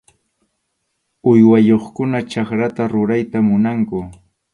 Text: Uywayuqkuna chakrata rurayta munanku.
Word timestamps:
Uywayuqkuna 1.31 2.17
chakrata 2.31 2.83
rurayta 2.91 3.37
munanku. 3.47 3.99